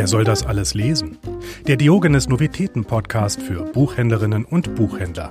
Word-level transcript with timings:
Wer 0.00 0.06
soll 0.06 0.24
das 0.24 0.46
alles 0.46 0.72
lesen? 0.72 1.18
Der 1.66 1.76
Diogenes 1.76 2.26
Novitäten 2.26 2.86
Podcast 2.86 3.42
für 3.42 3.66
Buchhändlerinnen 3.66 4.46
und 4.46 4.74
Buchhändler. 4.74 5.28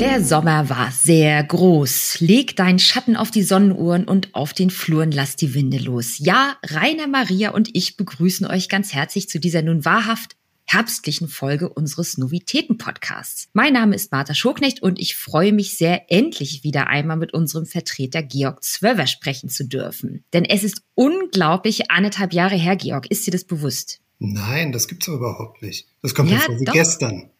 Der 0.00 0.24
Sommer 0.24 0.68
war 0.68 0.90
sehr 0.90 1.44
groß. 1.44 2.18
Leg 2.18 2.56
deinen 2.56 2.80
Schatten 2.80 3.14
auf 3.14 3.30
die 3.30 3.44
Sonnenuhren 3.44 4.08
und 4.08 4.34
auf 4.34 4.52
den 4.52 4.70
Fluren 4.70 5.12
lass 5.12 5.36
die 5.36 5.54
Winde 5.54 5.78
los. 5.78 6.18
Ja, 6.18 6.56
Rainer 6.66 7.06
Maria 7.06 7.50
und 7.50 7.70
ich 7.76 7.96
begrüßen 7.96 8.48
euch 8.48 8.68
ganz 8.68 8.92
herzlich 8.92 9.28
zu 9.28 9.38
dieser 9.38 9.62
nun 9.62 9.84
wahrhaft 9.84 10.37
herbstlichen 10.68 11.28
Folge 11.28 11.70
unseres 11.70 12.18
Novitäten-Podcasts. 12.18 13.48
Mein 13.54 13.72
Name 13.72 13.94
ist 13.94 14.12
Martha 14.12 14.34
Schoknecht 14.34 14.82
und 14.82 14.98
ich 14.98 15.16
freue 15.16 15.54
mich 15.54 15.78
sehr, 15.78 16.12
endlich 16.12 16.62
wieder 16.62 16.88
einmal 16.88 17.16
mit 17.16 17.32
unserem 17.32 17.64
Vertreter 17.64 18.22
Georg 18.22 18.62
Zwöver 18.62 19.06
sprechen 19.06 19.48
zu 19.48 19.66
dürfen. 19.66 20.24
Denn 20.34 20.44
es 20.44 20.64
ist 20.64 20.82
unglaublich 20.94 21.90
anderthalb 21.90 22.34
Jahre 22.34 22.56
her, 22.56 22.76
Georg. 22.76 23.10
Ist 23.10 23.26
dir 23.26 23.30
das 23.30 23.44
bewusst? 23.44 24.00
Nein, 24.18 24.72
das 24.72 24.88
gibt's 24.88 25.06
doch 25.06 25.14
überhaupt 25.14 25.62
nicht. 25.62 25.88
Das 26.02 26.14
kommt 26.14 26.30
ja, 26.30 26.36
mir 26.36 26.42
vor 26.42 26.60
wie 26.60 26.64
gestern. 26.64 27.30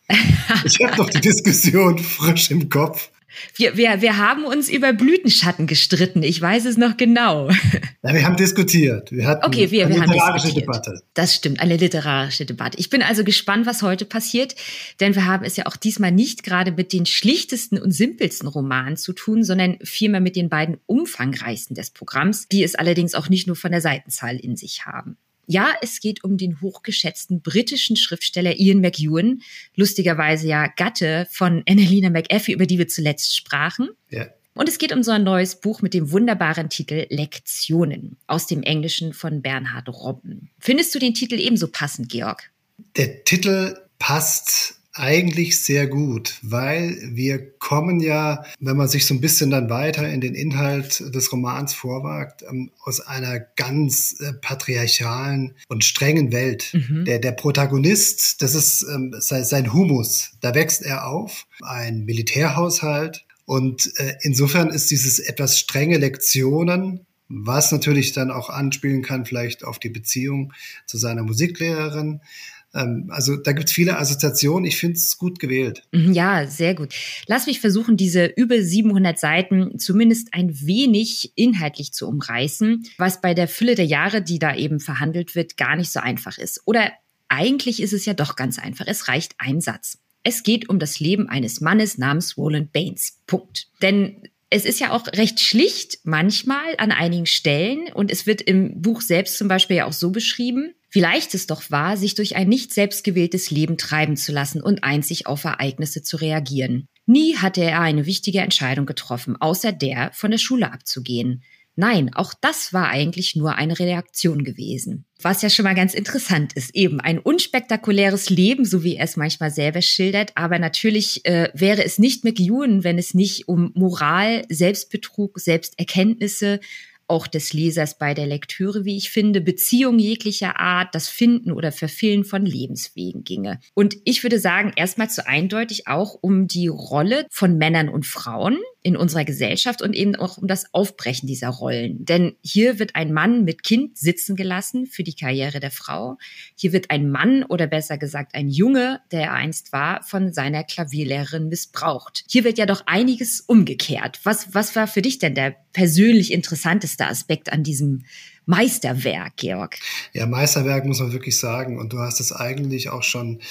Ich 0.65 0.79
habe 0.81 0.97
doch 0.97 1.11
die 1.11 1.21
Diskussion 1.21 1.99
frisch 1.99 2.51
im 2.51 2.71
Kopf. 2.71 3.11
Wir, 3.55 3.77
wir, 3.77 4.01
wir 4.01 4.17
haben 4.17 4.45
uns 4.45 4.69
über 4.69 4.93
Blütenschatten 4.93 5.67
gestritten. 5.67 6.23
Ich 6.23 6.41
weiß 6.41 6.65
es 6.65 6.77
noch 6.77 6.97
genau. 6.97 7.49
Ja, 8.01 8.15
wir 8.15 8.25
haben 8.25 8.37
diskutiert. 8.37 9.11
Wir 9.11 9.27
hatten 9.27 9.45
okay, 9.45 9.73
wir, 9.73 9.85
eine 9.85 9.97
wir 9.97 10.07
literarische 10.07 10.55
Debatte. 10.55 11.03
Das 11.15 11.35
stimmt, 11.35 11.59
eine 11.59 11.77
literarische 11.77 12.47
Debatte. 12.47 12.79
Ich 12.79 12.91
bin 12.91 13.03
also 13.03 13.25
gespannt, 13.25 13.67
was 13.67 13.83
heute 13.83 14.05
passiert, 14.05 14.55
denn 15.01 15.17
wir 15.17 15.27
haben 15.27 15.45
es 15.45 15.57
ja 15.57 15.67
auch 15.67 15.77
diesmal 15.77 16.13
nicht 16.13 16.45
gerade 16.45 16.71
mit 16.71 16.93
den 16.93 17.07
schlichtesten 17.07 17.77
und 17.77 17.91
simpelsten 17.91 18.49
Romanen 18.49 18.97
zu 18.97 19.13
tun, 19.13 19.43
sondern 19.43 19.79
vielmehr 19.83 20.21
mit 20.21 20.37
den 20.37 20.49
beiden 20.49 20.79
umfangreichsten 20.87 21.75
des 21.75 21.91
Programms, 21.91 22.47
die 22.47 22.63
es 22.63 22.77
allerdings 22.77 23.15
auch 23.15 23.29
nicht 23.29 23.49
nur 23.49 23.57
von 23.57 23.73
der 23.73 23.81
Seitenzahl 23.81 24.37
in 24.37 24.57
sich 24.57 24.87
haben. 24.87 25.17
Ja, 25.51 25.73
es 25.81 26.01
geht 26.01 26.25
um 26.25 26.37
den 26.37 26.61
hochgeschätzten 26.61 27.41
britischen 27.41 27.97
Schriftsteller 27.97 28.61
Ian 28.61 28.83
McEwan, 28.83 29.41
lustigerweise 29.75 30.47
ja 30.47 30.67
Gatte 30.67 31.27
von 31.31 31.63
Annalena 31.67 32.11
McAfee, 32.11 32.53
über 32.53 32.67
die 32.67 32.77
wir 32.77 32.87
zuletzt 32.87 33.35
sprachen. 33.35 33.89
Ja. 34.11 34.27
Und 34.53 34.69
es 34.69 34.77
geht 34.77 34.93
um 34.93 35.03
so 35.03 35.11
ein 35.11 35.25
neues 35.25 35.59
Buch 35.59 35.81
mit 35.81 35.95
dem 35.95 36.13
wunderbaren 36.13 36.69
Titel 36.69 37.07
Lektionen 37.09 38.19
aus 38.27 38.47
dem 38.47 38.63
Englischen 38.63 39.15
von 39.15 39.41
Bernhard 39.41 39.89
Robben. 39.89 40.51
Findest 40.59 40.95
du 40.95 40.99
den 40.99 41.15
Titel 41.15 41.37
ebenso 41.37 41.69
passend, 41.69 42.11
Georg? 42.11 42.51
Der 42.99 43.25
Titel 43.25 43.79
passt 43.99 44.78
eigentlich 44.99 45.65
sehr 45.65 45.87
gut, 45.87 46.39
weil 46.43 46.99
wir 47.13 47.53
kommen 47.59 48.01
ja, 48.01 48.45
wenn 48.59 48.77
man 48.77 48.89
sich 48.89 49.07
so 49.07 49.15
ein 49.15 49.21
bisschen 49.21 49.51
dann 49.51 49.71
weiter 49.71 50.09
in 50.09 50.21
den 50.21 50.35
Inhalt 50.35 51.15
des 51.15 51.33
Romans 51.33 51.75
vorwagt, 51.75 52.43
ähm, 52.49 52.71
aus 52.83 53.01
einer 53.01 53.39
ganz 53.39 54.21
äh, 54.21 54.33
patriarchalen 54.33 55.55
und 55.69 55.85
strengen 55.85 56.33
Welt. 56.33 56.71
Mhm. 56.73 57.05
Der, 57.05 57.19
der 57.19 57.33
Protagonist, 57.33 58.43
das 58.43 58.55
ist 58.55 58.83
ähm, 58.83 59.15
sein 59.19 59.73
Humus, 59.73 60.33
da 60.41 60.55
wächst 60.55 60.83
er 60.83 61.07
auf, 61.07 61.47
ein 61.63 62.05
Militärhaushalt. 62.05 63.25
Und 63.45 63.91
äh, 63.97 64.15
insofern 64.23 64.69
ist 64.69 64.91
dieses 64.91 65.19
etwas 65.19 65.59
strenge 65.59 65.99
Lektionen 65.99 67.07
was 67.29 67.73
natürlich 67.73 68.13
dann 68.13 68.31
auch 68.31 68.49
anspielen 68.49 69.03
kann, 69.03 69.27
vielleicht 69.27 69.65
auf 69.65 69.79
die 69.79 69.91
Beziehung 69.91 70.55
zu 70.87 70.97
seiner 70.97 71.23
Musiklehrerin, 71.23 72.23
also 72.73 73.37
da 73.37 73.53
gibt 73.53 73.69
es 73.69 73.75
viele 73.75 73.99
Assoziationen. 73.99 74.67
Ich 74.67 74.77
finde 74.77 74.97
es 74.97 75.17
gut 75.17 75.39
gewählt. 75.39 75.83
Mhm, 75.93 76.13
ja, 76.13 76.47
sehr 76.47 76.75
gut. 76.75 76.95
Lass 77.27 77.47
mich 77.47 77.61
versuchen, 77.61 77.97
diese 77.97 78.27
über 78.27 78.61
700 78.61 79.19
Seiten 79.19 79.79
zumindest 79.79 80.29
ein 80.33 80.61
wenig 80.61 81.33
inhaltlich 81.35 81.93
zu 81.93 82.07
umreißen, 82.07 82.85
was 82.99 83.21
bei 83.21 83.35
der 83.35 83.49
Fülle 83.49 83.75
der 83.75 83.87
Jahre, 83.87 84.23
die 84.23 84.39
da 84.39 84.55
eben 84.55 84.81
verhandelt 84.81 85.35
wird, 85.35 85.57
gar 85.57 85.77
nicht 85.77 85.91
so 85.91 86.01
einfach 86.01 86.37
ist. 86.39 86.61
Oder 86.67 86.93
eigentlich 87.29 87.83
ist 87.83 87.93
es 87.93 88.05
ja 88.05 88.15
doch 88.15 88.37
ganz 88.37 88.59
einfach. 88.59 88.87
Es 88.87 89.09
reicht 89.09 89.35
ein 89.39 89.61
Satz. 89.61 89.99
Es 90.23 90.43
geht 90.43 90.69
um 90.69 90.79
das 90.79 91.01
Leben 91.01 91.29
eines 91.29 91.61
Mannes 91.61 91.97
namens 91.97 92.37
Roland 92.37 92.73
Baines. 92.73 93.21
Punkt. 93.27 93.69
Denn 93.81 94.29
es 94.51 94.65
ist 94.65 94.81
ja 94.81 94.93
auch 94.93 95.07
recht 95.09 95.41
schlicht 95.41 96.01
manchmal 96.05 96.75
an 96.79 96.91
einigen 96.91 97.27
Stellen 97.27 97.93
und 97.93 98.11
es 98.11 98.27
wird 98.27 98.41
im 98.41 98.81
Buch 98.81 99.01
selbst 99.03 99.39
zum 99.39 99.49
Beispiel 99.49 99.77
ja 99.77 99.87
auch 99.87 99.93
so 99.93 100.11
beschrieben, 100.11 100.73
wie 100.91 101.01
leicht 101.01 101.35
es 101.35 101.47
doch 101.47 101.71
war, 101.71 101.97
sich 101.97 102.15
durch 102.15 102.37
ein 102.37 102.49
nicht 102.49 102.73
selbstgewähltes 102.73 103.51
Leben 103.51 103.77
treiben 103.77 104.17
zu 104.17 104.33
lassen 104.33 104.63
und 104.63 104.85
einzig 104.85 105.27
auf 105.27 105.45
Ereignisse 105.45 106.03
zu 106.03 106.17
reagieren. 106.17 106.89
Nie 107.07 107.37
hatte 107.37 107.63
er 107.63 107.81
eine 107.81 108.07
wichtige 108.07 108.41
Entscheidung 108.41 108.87
getroffen, 108.87 109.37
außer 109.41 109.73
der, 109.73 110.11
von 110.13 110.31
der 110.31 110.39
Schule 110.39 110.73
abzugehen. 110.73 111.43
Nein, 111.81 112.13
auch 112.13 112.35
das 112.41 112.73
war 112.73 112.89
eigentlich 112.89 113.37
nur 113.37 113.55
eine 113.55 113.79
Reaktion 113.79 114.43
gewesen. 114.43 115.05
Was 115.23 115.43
ja 115.43 115.49
schon 115.49 115.63
mal 115.63 115.77
ganz 115.77 115.95
interessant 115.95 116.53
ist, 116.55 116.75
eben 116.75 117.01
ein 117.01 117.21
unspektakuläres 117.21 118.31
Leben, 118.31 118.65
so 118.65 118.83
wie 118.83 118.97
er 118.97 119.05
es 119.05 119.17
manchmal 119.17 119.53
selber 119.53 119.81
schildert, 119.81 120.33
aber 120.35 120.59
natürlich 120.59 121.25
äh, 121.25 121.51
wäre 121.55 121.85
es 121.85 122.01
nicht 122.01 122.25
McEwan, 122.25 122.83
wenn 122.83 122.99
es 122.99 123.15
nicht 123.15 123.47
um 123.47 123.71
Moral, 123.75 124.45
Selbstbetrug, 124.49 125.39
Selbsterkenntnisse, 125.39 126.59
auch 127.09 127.27
des 127.27 127.53
Lesers 127.53 127.99
bei 127.99 128.15
der 128.15 128.27
Lektüre, 128.27 128.85
wie 128.85 128.97
ich 128.97 129.11
finde, 129.11 129.41
Beziehung 129.41 129.99
jeglicher 129.99 130.61
Art, 130.61 130.95
das 130.95 131.09
Finden 131.09 131.53
oder 131.53 131.73
Verfehlen 131.73 132.25
von 132.25 132.45
Lebenswegen 132.45 133.25
ginge. 133.25 133.61
Und 133.75 133.97
ich 134.05 134.23
würde 134.23 134.39
sagen, 134.39 134.73
erstmal 134.77 135.11
zu 135.11 135.27
eindeutig 135.27 135.89
auch 135.89 136.15
um 136.21 136.47
die 136.47 136.69
Rolle 136.69 137.27
von 137.31 137.59
Männern 137.59 137.89
und 137.89 138.07
Frauen 138.07 138.59
in 138.89 138.97
unserer 138.97 139.27
Gesellschaft 139.27 139.83
und 139.83 139.95
eben 139.95 140.17
auch 140.17 140.39
um 140.39 140.49
das 140.49 140.73
Aufbrechen 140.73 141.27
dieser 141.27 141.51
Rollen. 141.51 142.07
Denn 142.07 142.37
hier 142.41 142.79
wird 142.79 142.97
ein 142.97 143.13
Mann 143.13 143.45
mit 143.45 143.63
Kind 143.63 143.99
sitzen 143.99 144.35
gelassen 144.35 144.87
für 144.87 145.03
die 145.03 145.15
Karriere 145.15 145.61
der 145.61 145.71
Frau. 145.71 146.17
Hier 146.57 146.73
wird 146.73 146.91
ein 146.91 147.11
Mann 147.11 147.45
oder 147.45 147.67
besser 147.67 147.99
gesagt 147.99 148.35
ein 148.35 148.49
Junge, 148.49 149.01
der 149.13 149.25
er 149.25 149.33
einst 149.35 149.75
war, 149.75 150.03
von 150.05 150.33
seiner 150.33 150.65
Klavierlehrerin 150.65 151.49
missbraucht. 151.49 152.25
Hier 152.31 152.45
wird 152.45 152.57
ja 152.57 152.65
doch 152.65 152.85
einiges 152.87 153.43
umgekehrt. 153.43 154.21
Was, 154.23 154.55
was 154.55 154.75
war 154.75 154.87
für 154.87 155.03
dich 155.03 155.19
denn 155.19 155.35
der 155.35 155.55
persönlich 155.75 156.33
interessanteste 156.33 157.07
Aspekt 157.07 157.53
an 157.53 157.63
diesem 157.63 158.05
Meisterwerk, 158.47 159.37
Georg? 159.37 159.77
Ja, 160.15 160.25
Meisterwerk 160.25 160.87
muss 160.87 161.01
man 161.01 161.13
wirklich 161.13 161.39
sagen. 161.39 161.79
Und 161.79 161.93
du 161.93 161.99
hast 161.99 162.21
es 162.21 162.33
eigentlich 162.33 162.89
auch 162.89 163.03
schon 163.03 163.43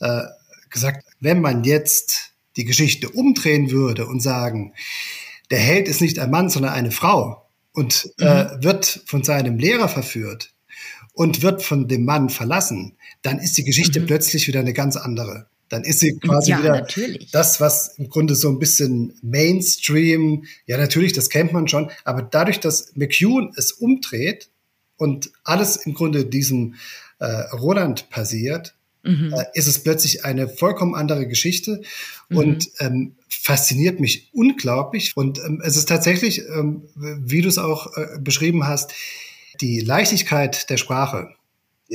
äh, 0.00 0.24
gesagt. 0.68 1.06
Wenn 1.18 1.40
man 1.40 1.64
jetzt 1.64 2.31
die 2.56 2.64
Geschichte 2.64 3.08
umdrehen 3.10 3.70
würde 3.70 4.06
und 4.06 4.20
sagen, 4.20 4.74
der 5.50 5.58
Held 5.58 5.88
ist 5.88 6.00
nicht 6.00 6.18
ein 6.18 6.30
Mann, 6.30 6.48
sondern 6.48 6.72
eine 6.72 6.90
Frau 6.90 7.46
und 7.72 8.10
äh, 8.18 8.24
mhm. 8.24 8.60
äh, 8.60 8.64
wird 8.64 9.02
von 9.06 9.22
seinem 9.22 9.58
Lehrer 9.58 9.88
verführt 9.88 10.54
und 11.14 11.42
wird 11.42 11.62
von 11.62 11.88
dem 11.88 12.04
Mann 12.04 12.30
verlassen, 12.30 12.96
dann 13.22 13.38
ist 13.38 13.56
die 13.56 13.64
Geschichte 13.64 14.00
mhm. 14.00 14.06
plötzlich 14.06 14.48
wieder 14.48 14.60
eine 14.60 14.72
ganz 14.72 14.96
andere. 14.96 15.46
Dann 15.68 15.84
ist 15.84 16.00
sie 16.00 16.18
quasi 16.18 16.50
ja, 16.50 16.58
wieder 16.58 16.72
natürlich. 16.72 17.30
das, 17.30 17.60
was 17.60 17.96
im 17.96 18.10
Grunde 18.10 18.34
so 18.34 18.50
ein 18.50 18.58
bisschen 18.58 19.14
Mainstream, 19.22 20.44
ja 20.66 20.76
natürlich, 20.76 21.14
das 21.14 21.30
kennt 21.30 21.52
man 21.52 21.66
schon, 21.66 21.90
aber 22.04 22.22
dadurch, 22.22 22.60
dass 22.60 22.92
McEwan 22.94 23.52
es 23.56 23.72
umdreht 23.72 24.50
und 24.98 25.32
alles 25.44 25.76
im 25.76 25.94
Grunde 25.94 26.26
diesem 26.26 26.74
äh, 27.20 27.26
Roland 27.54 28.10
passiert, 28.10 28.74
mhm. 29.02 29.32
äh, 29.32 29.44
ist 29.54 29.66
es 29.66 29.82
plötzlich 29.82 30.24
eine 30.24 30.48
vollkommen 30.48 30.94
andere 30.94 31.26
Geschichte 31.26 31.82
mhm. 32.28 32.36
und 32.36 32.70
ähm, 32.80 33.16
fasziniert 33.28 34.00
mich 34.00 34.30
unglaublich. 34.32 35.12
Und 35.16 35.38
ähm, 35.38 35.62
es 35.64 35.76
ist 35.76 35.88
tatsächlich, 35.88 36.42
ähm, 36.48 36.82
wie 36.94 37.42
du 37.42 37.48
es 37.48 37.58
auch 37.58 37.96
äh, 37.96 38.18
beschrieben 38.20 38.66
hast, 38.66 38.92
die 39.60 39.80
Leichtigkeit 39.80 40.70
der 40.70 40.76
Sprache 40.76 41.34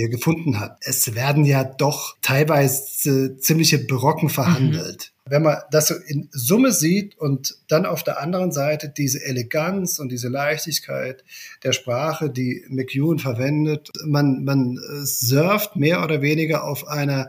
gefunden 0.06 0.60
hat. 0.60 0.78
Es 0.82 1.16
werden 1.16 1.44
ja 1.44 1.64
doch 1.64 2.16
teilweise 2.22 3.38
ziemliche 3.38 3.80
Brocken 3.80 4.30
verhandelt. 4.30 5.12
Mhm. 5.26 5.32
Wenn 5.32 5.44
man 5.44 5.58
das 5.72 5.90
so 5.90 5.96
in 6.08 6.30
Summe 6.32 6.72
sieht 6.72 7.18
und 7.18 7.58
dann 7.68 7.86
auf 7.86 8.04
der 8.04 8.22
anderen 8.22 8.52
Seite 8.52 8.94
diese 8.96 9.22
Eleganz 9.26 10.00
und 10.00 10.10
diese 10.10 10.30
Leichtigkeit 10.30 11.24
der 11.64 11.74
Sprache, 11.74 12.30
die 12.30 12.64
McEwan 12.70 13.20
verwendet, 13.20 13.90
man, 14.06 14.46
man 14.46 14.80
surft 15.04 15.76
mehr 15.76 16.04
oder 16.04 16.22
weniger 16.22 16.64
auf 16.64 16.88
einer 16.88 17.28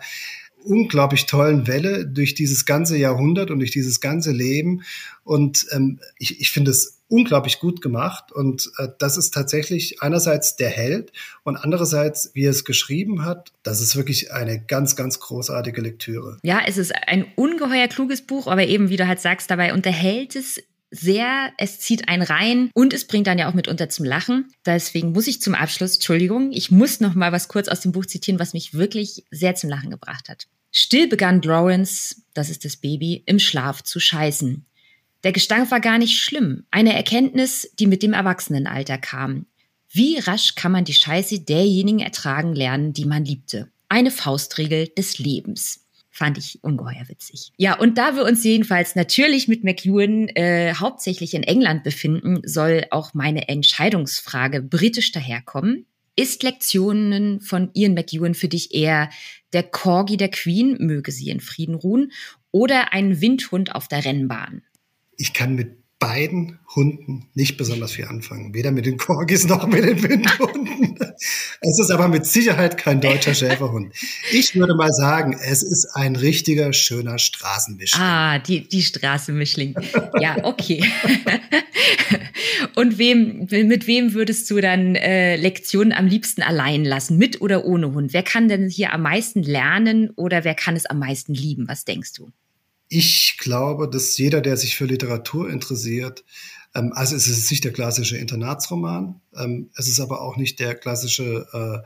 unglaublich 0.65 1.27
tollen 1.27 1.67
Welle 1.67 2.07
durch 2.07 2.35
dieses 2.35 2.67
ganze 2.67 2.97
Jahrhundert 2.97 3.51
und 3.51 3.59
durch 3.59 3.71
dieses 3.71 4.01
ganze 4.01 4.33
Leben. 4.33 4.83
Und 5.25 5.67
ähm, 5.73 5.99
ich, 6.19 6.41
ich 6.41 6.51
finde 6.51 6.71
es 6.71 6.98
unglaublich 7.09 7.59
gut 7.59 7.81
gemacht. 7.81 8.33
Und 8.33 8.71
äh, 8.79 8.89
das 8.99 9.17
ist 9.17 9.35
tatsächlich 9.35 10.03
einerseits 10.03 10.57
der 10.57 10.71
Held 10.71 11.13
und 11.43 11.57
andererseits, 11.57 12.31
wie 12.35 12.45
er 12.45 12.51
es 12.51 12.65
geschrieben 12.65 13.25
hat, 13.25 13.53
das 13.63 13.81
ist 13.81 13.97
wirklich 13.97 14.33
eine 14.33 14.61
ganz, 14.61 14.97
ganz 14.97 15.19
großartige 15.21 15.81
Lektüre. 15.81 16.39
Ja, 16.43 16.61
es 16.67 16.77
ist 16.77 16.93
ein 17.07 17.27
ungeheuer 17.37 17.89
kluges 17.89 18.23
Buch, 18.23 18.47
aber 18.47 18.67
eben, 18.67 18.91
wie 18.91 18.97
du 18.97 19.07
halt 19.07 19.21
sagst, 19.21 19.51
dabei 19.51 19.75
unterhält 19.75 20.37
es 20.37 20.63
sehr, 20.91 21.53
es 21.59 21.81
zieht 21.81 22.09
einen 22.09 22.23
rein 22.23 22.71
und 22.73 22.95
es 22.95 23.07
bringt 23.07 23.27
dann 23.27 23.39
ja 23.39 23.49
auch 23.49 23.55
mitunter 23.55 23.89
zum 23.89 24.07
Lachen. 24.07 24.51
Deswegen 24.65 25.13
muss 25.13 25.27
ich 25.27 25.41
zum 25.43 25.55
Abschluss, 25.55 25.95
Entschuldigung, 25.95 26.51
ich 26.53 26.71
muss 26.71 27.01
noch 27.01 27.15
mal 27.15 27.33
was 27.33 27.49
kurz 27.49 27.69
aus 27.69 27.81
dem 27.81 27.93
Buch 27.93 28.07
zitieren, 28.07 28.41
was 28.41 28.55
mich 28.55 28.75
wirklich 28.75 29.25
sehr 29.31 29.55
zum 29.55 29.71
Lachen 29.71 29.91
gebracht 29.91 30.29
hat. 30.29 30.47
Still 30.71 31.09
begann 31.09 31.43
Lawrence, 31.43 32.17
das 32.35 32.51
ist 32.51 32.65
das 32.65 32.77
Baby, 32.77 33.23
im 33.27 33.39
Schlaf 33.39 33.83
zu 33.83 34.01
scheißen. 34.01 34.65
Der 35.25 35.33
Gestank 35.33 35.71
war 35.71 35.81
gar 35.81 35.99
nicht 35.99 36.21
schlimm, 36.21 36.65
eine 36.71 36.95
Erkenntnis, 36.95 37.73
die 37.79 37.87
mit 37.87 38.03
dem 38.03 38.13
Erwachsenenalter 38.13 38.99
kam. 38.99 39.47
Wie 39.91 40.19
rasch 40.19 40.55
kann 40.55 40.73
man 40.73 40.85
die 40.85 40.95
Scheiße 40.95 41.41
derjenigen 41.41 42.01
ertragen 42.01 42.55
lernen, 42.55 42.93
die 42.93 43.05
man 43.05 43.25
liebte? 43.25 43.69
Eine 43.89 44.11
Faustregel 44.11 44.89
des 44.89 45.19
Lebens. 45.19 45.85
Fand 46.11 46.37
ich 46.37 46.63
ungeheuer 46.63 47.09
witzig. 47.09 47.53
Ja, 47.57 47.79
und 47.79 47.97
da 47.97 48.17
wir 48.17 48.25
uns 48.25 48.45
jedenfalls 48.45 48.97
natürlich 48.97 49.49
mit 49.49 49.65
McEwan 49.65 50.29
äh, 50.31 50.75
hauptsächlich 50.75 51.35
in 51.35 51.43
England 51.43 51.85
befinden, 51.85 52.41
soll 52.45 52.85
auch 52.91 53.15
meine 53.15 53.49
Entscheidungsfrage 53.49 54.61
britisch 54.61 55.13
daherkommen. 55.13 55.87
Ist 56.17 56.43
Lektionen 56.43 57.41
von 57.41 57.71
Ian 57.75 57.95
McEwan 57.95 58.35
für 58.35 58.49
dich 58.49 58.75
eher 58.75 59.11
der 59.53 59.63
Corgi 59.63 60.17
der 60.17 60.31
Queen, 60.31 60.77
möge 60.81 61.13
sie 61.13 61.31
in 61.31 61.41
Frieden 61.41 61.77
ruhen, 61.77 62.13
oder 62.51 62.93
ein 62.93 63.21
Windhund 63.21 63.75
auf 63.75 63.87
der 63.87 64.05
Rennbahn? 64.05 64.63
Ich 65.19 65.35
kann 65.35 65.55
mit 65.57 65.77
beiden 65.99 66.61
Hunden 66.77 67.29
nicht 67.35 67.57
besonders 67.57 67.93
viel 67.93 68.05
anfangen. 68.05 68.55
Weder 68.55 68.71
mit 68.71 68.87
den 68.87 68.99
Corgis 68.99 69.47
noch 69.47 69.67
mit 69.67 69.85
den 69.85 70.01
Windhunden. 70.01 70.97
es 71.61 71.81
ist 71.81 71.91
aber 71.91 72.07
mit 72.07 72.25
Sicherheit 72.25 72.77
kein 72.77 73.01
deutscher 73.01 73.35
Schäferhund. 73.35 73.93
Ich 74.31 74.55
würde 74.55 74.77
mal 74.77 74.93
sagen, 74.93 75.33
es 75.33 75.65
ist 75.65 75.89
ein 75.95 76.15
richtiger, 76.15 76.73
schöner 76.73 77.19
Straßenmischling. 77.19 78.01
Ah, 78.01 78.39
die, 78.39 78.69
die 78.69 78.83
Straßenmischling. 78.83 79.75
Ja, 80.21 80.37
okay. 80.45 80.85
Und 82.77 82.99
wem, 82.99 83.49
mit 83.51 83.89
wem 83.89 84.15
würdest 84.15 84.49
du 84.51 84.61
dann 84.61 84.95
äh, 84.95 85.35
Lektionen 85.35 85.93
am 85.93 86.07
liebsten 86.07 86.43
allein 86.43 86.85
lassen? 86.85 87.19
Mit 87.19 87.41
oder 87.41 87.65
ohne 87.65 87.93
Hund? 87.93 88.13
Wer 88.13 88.23
kann 88.23 88.49
denn 88.49 88.69
hier 88.69 88.93
am 88.93 89.03
meisten 89.03 89.43
lernen 89.43 90.11
oder 90.11 90.45
wer 90.45 90.55
kann 90.55 90.77
es 90.77 90.87
am 90.87 91.01
meisten 91.01 91.35
lieben? 91.35 91.67
Was 91.67 91.85
denkst 91.85 92.13
du? 92.13 92.31
Ich 92.89 93.37
glaube, 93.39 93.89
dass 93.89 94.17
jeder, 94.17 94.41
der 94.41 94.57
sich 94.57 94.77
für 94.77 94.87
Literatur 94.87 95.51
interessiert, 95.51 96.25
ähm, 96.75 96.93
also 96.95 97.17
es 97.17 97.29
ist 97.29 97.51
nicht 97.51 97.65
der 97.65 97.73
klassische 97.73 98.17
Internatsroman, 98.17 99.21
ähm, 99.37 99.71
es 99.77 99.89
ist 99.89 100.01
aber 100.01 100.21
auch 100.23 100.37
nicht 100.37 100.61
der 100.61 100.75
klassische 100.75 101.85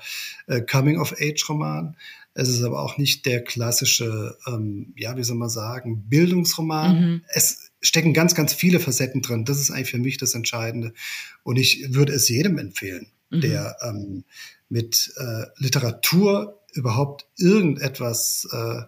äh, 0.48 0.54
äh, 0.54 0.62
Coming-of-Age-Roman, 0.62 1.96
es 2.34 2.48
ist 2.48 2.62
aber 2.62 2.80
auch 2.80 2.96
nicht 2.96 3.26
der 3.26 3.44
klassische, 3.44 4.36
ähm, 4.46 4.94
ja, 4.96 5.16
wie 5.16 5.24
soll 5.24 5.36
man 5.36 5.50
sagen, 5.50 6.08
Bildungsroman. 6.08 7.00
Mhm. 7.00 7.24
Es 7.28 7.70
stecken 7.82 8.14
ganz, 8.14 8.34
ganz 8.34 8.54
viele 8.54 8.80
Facetten 8.80 9.20
drin. 9.20 9.44
Das 9.44 9.60
ist 9.60 9.70
eigentlich 9.70 9.90
für 9.90 9.98
mich 9.98 10.16
das 10.16 10.34
Entscheidende. 10.34 10.94
Und 11.42 11.58
ich 11.58 11.92
würde 11.92 12.14
es 12.14 12.28
jedem 12.28 12.56
empfehlen, 12.56 13.08
mhm. 13.28 13.40
der 13.42 13.76
ähm, 13.82 14.24
mit 14.70 15.12
äh, 15.18 15.44
Literatur 15.58 16.58
überhaupt 16.72 17.26
irgendetwas 17.36 18.48
äh, 18.50 18.82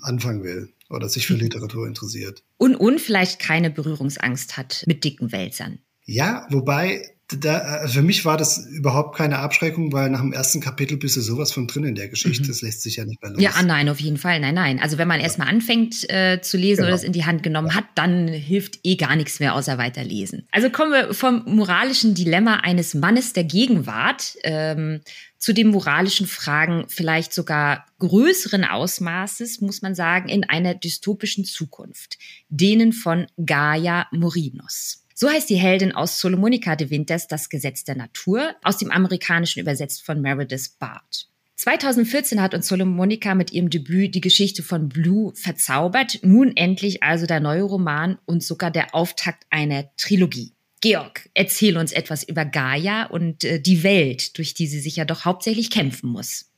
anfangen 0.00 0.44
will 0.44 0.73
oder 0.90 1.08
sich 1.08 1.26
für 1.26 1.34
Literatur 1.34 1.86
interessiert. 1.86 2.42
Und, 2.56 2.76
und 2.76 3.00
vielleicht 3.00 3.38
keine 3.38 3.70
Berührungsangst 3.70 4.56
hat 4.56 4.84
mit 4.86 5.04
dicken 5.04 5.32
Wälzern. 5.32 5.78
Ja, 6.06 6.46
wobei 6.50 7.02
da, 7.28 7.58
also 7.58 7.94
für 7.94 8.02
mich 8.02 8.24
war 8.26 8.36
das 8.36 8.66
überhaupt 8.66 9.16
keine 9.16 9.38
Abschreckung, 9.38 9.92
weil 9.92 10.10
nach 10.10 10.20
dem 10.20 10.32
ersten 10.32 10.60
Kapitel 10.60 10.98
bist 10.98 11.16
du 11.16 11.22
sowas 11.22 11.52
von 11.52 11.66
drin 11.66 11.84
in 11.84 11.94
der 11.94 12.08
Geschichte. 12.08 12.42
Mhm. 12.42 12.48
Das 12.48 12.60
lässt 12.60 12.82
sich 12.82 12.96
ja 12.96 13.04
nicht 13.04 13.22
mehr 13.22 13.30
los. 13.30 13.42
Ja, 13.42 13.52
ah, 13.54 13.62
nein, 13.62 13.88
auf 13.88 13.98
jeden 13.98 14.18
Fall. 14.18 14.40
Nein, 14.40 14.54
nein. 14.54 14.78
Also 14.78 14.98
wenn 14.98 15.08
man 15.08 15.18
ja. 15.18 15.24
erstmal 15.24 15.48
anfängt 15.48 16.08
äh, 16.10 16.40
zu 16.42 16.58
lesen 16.58 16.82
genau. 16.82 16.88
oder 16.88 16.96
es 16.96 17.02
in 17.02 17.12
die 17.12 17.24
Hand 17.24 17.42
genommen 17.42 17.74
hat, 17.74 17.84
dann 17.94 18.28
hilft 18.28 18.80
eh 18.84 18.96
gar 18.96 19.16
nichts 19.16 19.40
mehr 19.40 19.54
außer 19.54 19.78
weiterlesen. 19.78 20.46
Also 20.52 20.68
kommen 20.68 20.92
wir 20.92 21.14
vom 21.14 21.44
moralischen 21.46 22.14
Dilemma 22.14 22.56
eines 22.56 22.94
Mannes 22.94 23.32
der 23.32 23.44
Gegenwart 23.44 24.36
ähm, 24.42 25.00
zu 25.44 25.52
den 25.52 25.68
moralischen 25.68 26.26
Fragen 26.26 26.86
vielleicht 26.88 27.34
sogar 27.34 27.84
größeren 27.98 28.64
Ausmaßes, 28.64 29.60
muss 29.60 29.82
man 29.82 29.94
sagen, 29.94 30.30
in 30.30 30.44
einer 30.44 30.74
dystopischen 30.74 31.44
Zukunft. 31.44 32.16
Denen 32.48 32.94
von 32.94 33.26
Gaia 33.44 34.06
Morinos. 34.10 35.04
So 35.14 35.28
heißt 35.28 35.50
die 35.50 35.56
Heldin 35.56 35.92
aus 35.92 36.18
Solomonica 36.18 36.76
de 36.76 36.88
Winters 36.88 37.28
Das 37.28 37.50
Gesetz 37.50 37.84
der 37.84 37.94
Natur, 37.94 38.54
aus 38.62 38.78
dem 38.78 38.90
Amerikanischen 38.90 39.60
übersetzt 39.60 40.02
von 40.06 40.22
Meredith 40.22 40.78
Bart. 40.78 41.28
2014 41.56 42.40
hat 42.40 42.54
uns 42.54 42.66
Solomonica 42.66 43.34
mit 43.34 43.52
ihrem 43.52 43.68
Debüt 43.68 44.14
die 44.14 44.22
Geschichte 44.22 44.62
von 44.62 44.88
Blue 44.88 45.34
verzaubert. 45.34 46.20
Nun 46.22 46.56
endlich 46.56 47.02
also 47.02 47.26
der 47.26 47.40
neue 47.40 47.64
Roman 47.64 48.16
und 48.24 48.42
sogar 48.42 48.70
der 48.70 48.94
Auftakt 48.94 49.44
einer 49.50 49.94
Trilogie. 49.98 50.53
Georg, 50.84 51.30
erzähl 51.32 51.78
uns 51.78 51.92
etwas 51.92 52.24
über 52.24 52.44
Gaia 52.44 53.06
und 53.06 53.42
äh, 53.42 53.58
die 53.58 53.82
Welt, 53.82 54.36
durch 54.36 54.52
die 54.52 54.66
sie 54.66 54.80
sich 54.80 54.96
ja 54.96 55.06
doch 55.06 55.24
hauptsächlich 55.24 55.70
kämpfen 55.70 56.10
muss. 56.10 56.50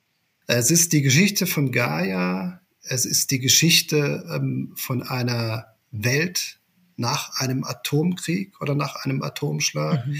Es 0.48 0.72
ist 0.72 0.92
die 0.92 1.02
Geschichte 1.02 1.46
von 1.46 1.70
Gaia, 1.70 2.60
es 2.82 3.04
ist 3.04 3.30
die 3.30 3.38
Geschichte 3.38 4.26
ähm, 4.34 4.72
von 4.74 5.04
einer 5.04 5.66
Welt, 5.92 6.58
nach 6.96 7.38
einem 7.38 7.62
Atomkrieg 7.62 8.60
oder 8.60 8.74
nach 8.74 8.96
einem 9.04 9.22
Atomschlag. 9.22 10.04
Mhm. 10.06 10.16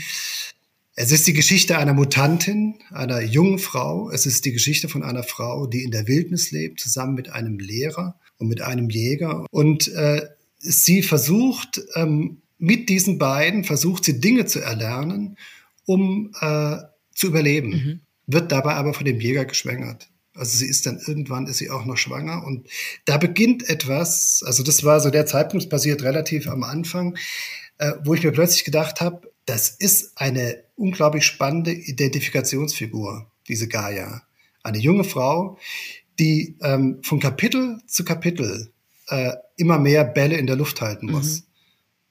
Es 0.95 1.11
ist 1.11 1.27
die 1.27 1.33
Geschichte 1.33 1.77
einer 1.77 1.95
Mutantin, 1.95 2.77
einer 2.91 3.23
jungen 3.23 3.59
Frau. 3.59 4.11
Es 4.11 4.25
ist 4.25 4.45
die 4.45 4.53
Geschichte 4.53 4.89
von 4.89 5.03
einer 5.03 5.25
Frau, 5.25 5.67
die 5.67 5.83
in 5.83 5.91
der 5.91 6.07
Wildnis 6.07 6.53
lebt, 6.53 6.79
zusammen 6.79 7.15
mit 7.15 7.31
einem 7.31 7.59
Lehrer 7.59 8.21
und 8.39 8.49
mit 8.49 8.61
einem 8.61 8.89
Jäger. 8.89 9.47
Und 9.51 9.89
äh, 9.89 10.29
sie 10.59 11.03
versucht, 11.03 11.81
ähm, 11.97 12.43
mit 12.59 12.89
diesen 12.89 13.19
beiden, 13.19 13.65
versucht 13.65 14.05
sie 14.05 14.21
Dinge 14.21 14.47
zu 14.47 14.61
erlernen, 14.61 15.37
um 15.85 16.33
äh, 16.41 16.77
zu 17.15 17.29
überleben, 17.29 17.69
mhm. 17.71 18.01
wird 18.27 18.53
dabei 18.53 18.75
aber 18.75 18.95
von 18.95 19.05
dem 19.05 19.21
Jäger 19.21 19.45
geschwängert. 19.45 20.09
Also 20.35 20.59
sie 20.59 20.67
ist 20.67 20.87
dann 20.87 21.01
irgendwann 21.07 21.47
ist 21.47 21.59
sie 21.59 21.71
auch 21.71 21.87
noch 21.87 21.97
schwanger 21.97 22.45
und 22.45 22.69
da 23.07 23.17
beginnt 23.17 23.69
etwas. 23.69 24.43
Also 24.45 24.63
das 24.63 24.85
war 24.85 25.01
so 25.01 25.11
der 25.11 25.27
Zeitpunkt 25.27 25.71
passiert 25.71 26.03
relativ 26.03 26.47
am 26.49 26.63
Anfang, 26.63 27.17
äh, 27.79 27.93
wo 28.05 28.15
ich 28.15 28.23
mir 28.23 28.33
plötzlich 28.33 28.65
gedacht 28.65 29.01
habe, 29.01 29.33
das 29.47 29.71
ist 29.71 30.13
eine 30.17 30.63
unglaublich 30.75 31.25
spannende 31.25 31.73
Identifikationsfigur, 31.73 33.31
diese 33.49 33.69
Gaia, 33.69 34.23
eine 34.63 34.79
junge 34.79 35.05
Frau, 35.05 35.59
die 36.19 36.57
ähm, 36.61 36.99
von 37.03 37.21
Kapitel 37.21 37.79
zu 37.87 38.05
Kapitel 38.05 38.73
äh, 39.09 39.33
immer 39.57 39.79
mehr 39.79 40.05
Bälle 40.05 40.37
in 40.37 40.47
der 40.47 40.57
Luft 40.57 40.81
halten 40.81 41.11
muss. 41.11 41.41
Mhm. 41.41 41.46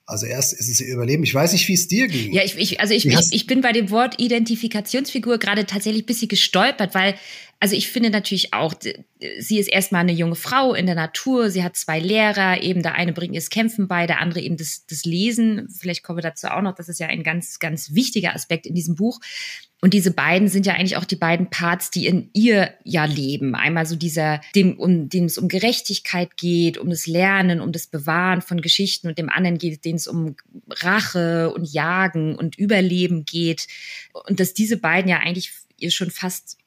Also 0.08 0.26
erst 0.26 0.52
ist 0.52 0.68
es 0.68 0.80
ihr 0.80 0.94
Überleben. 0.94 1.24
Ich 1.24 1.34
weiß 1.34 1.52
nicht, 1.52 1.66
wie 1.66 1.74
es 1.74 1.88
dir 1.88 2.06
ging. 2.06 2.32
Ja, 2.32 2.44
ich, 2.44 2.56
ich 2.56 2.80
also 2.80 2.94
ich, 2.94 3.06
ich, 3.06 3.32
ich 3.32 3.46
bin 3.48 3.60
bei 3.60 3.72
dem 3.72 3.90
Wort 3.90 4.20
Identifikationsfigur 4.20 5.38
gerade 5.38 5.66
tatsächlich 5.66 6.04
ein 6.04 6.06
bisschen 6.06 6.28
gestolpert, 6.28 6.94
weil 6.94 7.16
also 7.58 7.74
ich 7.74 7.88
finde 7.88 8.10
natürlich 8.10 8.52
auch, 8.52 8.74
sie 9.38 9.58
ist 9.58 9.68
erstmal 9.68 10.02
eine 10.02 10.12
junge 10.12 10.34
Frau 10.34 10.74
in 10.74 10.84
der 10.84 10.94
Natur. 10.94 11.50
Sie 11.50 11.64
hat 11.64 11.74
zwei 11.76 11.98
Lehrer, 11.98 12.62
eben 12.62 12.82
der 12.82 12.96
eine 12.96 13.14
bringt 13.14 13.34
ihr 13.34 13.40
das 13.40 13.48
Kämpfen 13.48 13.88
bei, 13.88 14.06
der 14.06 14.20
andere 14.20 14.40
eben 14.40 14.58
das, 14.58 14.84
das 14.86 15.04
Lesen. 15.04 15.68
Vielleicht 15.70 16.02
kommen 16.02 16.18
wir 16.18 16.22
dazu 16.22 16.48
auch 16.48 16.60
noch. 16.60 16.74
Das 16.74 16.88
ist 16.88 17.00
ja 17.00 17.06
ein 17.06 17.22
ganz, 17.22 17.58
ganz 17.58 17.94
wichtiger 17.94 18.34
Aspekt 18.34 18.66
in 18.66 18.74
diesem 18.74 18.94
Buch. 18.94 19.20
Und 19.80 19.94
diese 19.94 20.10
beiden 20.10 20.48
sind 20.48 20.66
ja 20.66 20.74
eigentlich 20.74 20.96
auch 20.96 21.04
die 21.04 21.16
beiden 21.16 21.48
Parts, 21.48 21.90
die 21.90 22.06
in 22.06 22.30
ihr 22.34 22.74
ja 22.84 23.04
leben. 23.04 23.54
Einmal 23.54 23.86
so 23.86 23.96
dieser, 23.96 24.40
dem, 24.54 24.78
um, 24.78 25.08
dem 25.08 25.24
es 25.24 25.38
um 25.38 25.48
Gerechtigkeit 25.48 26.36
geht, 26.36 26.76
um 26.76 26.90
das 26.90 27.06
Lernen, 27.06 27.60
um 27.60 27.72
das 27.72 27.86
Bewahren 27.86 28.42
von 28.42 28.60
Geschichten 28.60 29.08
und 29.08 29.18
dem 29.18 29.30
anderen 29.30 29.58
geht, 29.58 29.84
denen 29.84 29.96
es 29.96 30.08
um 30.08 30.36
Rache 30.68 31.52
und 31.54 31.72
Jagen 31.72 32.36
und 32.36 32.58
Überleben 32.58 33.24
geht. 33.24 33.66
Und 34.28 34.40
dass 34.40 34.54
diese 34.54 34.76
beiden 34.76 35.10
ja 35.10 35.18
eigentlich 35.18 35.52
ihr 35.78 35.90
schon 35.90 36.10
fast 36.10 36.58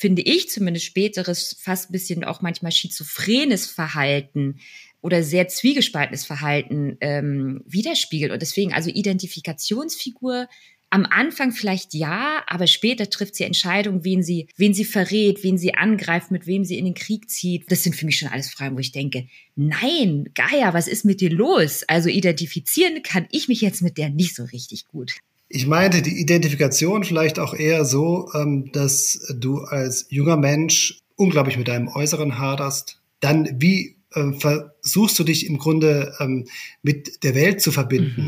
finde 0.00 0.22
ich 0.22 0.48
zumindest 0.48 0.86
späteres, 0.86 1.58
fast 1.60 1.90
ein 1.90 1.92
bisschen 1.92 2.24
auch 2.24 2.40
manchmal 2.40 2.72
schizophrenes 2.72 3.66
Verhalten 3.66 4.58
oder 5.02 5.22
sehr 5.22 5.46
zwiegespaltenes 5.46 6.24
Verhalten 6.24 6.96
ähm, 7.02 7.62
widerspiegelt. 7.66 8.32
Und 8.32 8.40
deswegen 8.40 8.72
also 8.72 8.88
Identifikationsfigur 8.88 10.48
am 10.88 11.04
Anfang 11.04 11.52
vielleicht 11.52 11.92
ja, 11.92 12.42
aber 12.46 12.66
später 12.66 13.10
trifft 13.10 13.34
sie 13.34 13.44
Entscheidungen, 13.44 14.02
wen 14.02 14.22
sie, 14.22 14.48
wen 14.56 14.72
sie 14.72 14.86
verrät, 14.86 15.44
wen 15.44 15.58
sie 15.58 15.74
angreift, 15.74 16.30
mit 16.30 16.46
wem 16.46 16.64
sie 16.64 16.78
in 16.78 16.86
den 16.86 16.94
Krieg 16.94 17.28
zieht. 17.28 17.70
Das 17.70 17.82
sind 17.82 17.94
für 17.94 18.06
mich 18.06 18.18
schon 18.18 18.30
alles 18.30 18.50
Fragen, 18.50 18.76
wo 18.76 18.80
ich 18.80 18.92
denke, 18.92 19.28
nein, 19.54 20.30
Gaia, 20.34 20.72
was 20.72 20.88
ist 20.88 21.04
mit 21.04 21.20
dir 21.20 21.30
los? 21.30 21.84
Also 21.88 22.08
identifizieren 22.08 23.02
kann 23.02 23.28
ich 23.32 23.48
mich 23.48 23.60
jetzt 23.60 23.82
mit 23.82 23.98
der 23.98 24.08
nicht 24.08 24.34
so 24.34 24.44
richtig 24.44 24.86
gut. 24.86 25.12
Ich 25.52 25.66
meinte 25.66 26.00
die 26.00 26.20
Identifikation 26.20 27.02
vielleicht 27.02 27.40
auch 27.40 27.54
eher 27.54 27.84
so, 27.84 28.30
ähm, 28.34 28.70
dass 28.70 29.34
du 29.34 29.58
als 29.62 30.06
junger 30.08 30.36
Mensch 30.36 31.00
unglaublich 31.16 31.58
mit 31.58 31.66
deinem 31.66 31.88
Äußeren 31.88 32.38
haderst. 32.38 33.02
Dann, 33.18 33.56
wie 33.60 33.96
äh, 34.12 34.32
versuchst 34.32 35.18
du 35.18 35.24
dich 35.24 35.46
im 35.46 35.58
Grunde 35.58 36.14
ähm, 36.20 36.46
mit 36.82 37.24
der 37.24 37.34
Welt 37.34 37.60
zu 37.60 37.72
verbinden? 37.72 38.22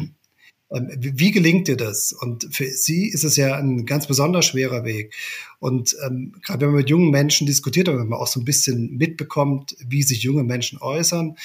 Mhm. 0.71 0.77
Ähm, 0.77 0.91
wie 0.99 1.31
gelingt 1.31 1.69
dir 1.69 1.77
das? 1.77 2.13
Und 2.13 2.49
für 2.51 2.67
sie 2.67 3.07
ist 3.07 3.23
es 3.23 3.37
ja 3.37 3.55
ein 3.55 3.87
ganz 3.87 4.09
besonders 4.09 4.47
schwerer 4.47 4.85
Weg. 4.85 5.15
Und 5.61 5.95
gerade 6.43 6.63
wenn 6.63 6.71
man 6.71 6.81
mit 6.81 6.91
jungen 6.91 7.13
Menschen 7.13 7.47
diskutiert, 7.47 7.87
wenn 7.87 8.09
man 8.09 8.19
auch 8.19 8.27
so 8.27 8.41
ein 8.41 8.45
bisschen 8.45 8.97
mitbekommt, 8.97 9.77
wie 9.87 10.03
sich 10.03 10.25
junge 10.25 10.43
Menschen 10.43 10.79
äußern, 10.81 11.37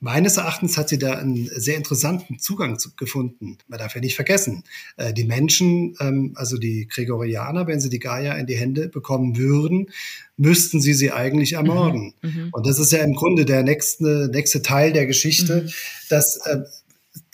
Meines 0.00 0.36
Erachtens 0.36 0.76
hat 0.76 0.88
sie 0.88 0.98
da 0.98 1.14
einen 1.14 1.46
sehr 1.46 1.76
interessanten 1.76 2.38
Zugang 2.38 2.78
zu, 2.78 2.94
gefunden. 2.94 3.58
Man 3.68 3.78
darf 3.78 3.94
ja 3.94 4.00
nicht 4.00 4.16
vergessen, 4.16 4.64
äh, 4.96 5.12
die 5.12 5.24
Menschen, 5.24 5.96
ähm, 6.00 6.32
also 6.34 6.58
die 6.58 6.86
Gregorianer, 6.88 7.66
wenn 7.66 7.80
sie 7.80 7.88
die 7.88 8.00
Gaia 8.00 8.34
in 8.34 8.46
die 8.46 8.56
Hände 8.56 8.88
bekommen 8.88 9.36
würden, 9.36 9.90
müssten 10.36 10.80
sie 10.80 10.94
sie 10.94 11.12
eigentlich 11.12 11.54
ermorden. 11.54 12.14
Mhm, 12.22 12.30
mhm. 12.30 12.48
Und 12.52 12.66
das 12.66 12.78
ist 12.78 12.92
ja 12.92 12.98
im 12.98 13.14
Grunde 13.14 13.44
der 13.44 13.62
nächste, 13.62 14.28
nächste 14.32 14.62
Teil 14.62 14.92
der 14.92 15.06
Geschichte, 15.06 15.62
mhm. 15.62 15.70
dass 16.10 16.36
äh, 16.46 16.64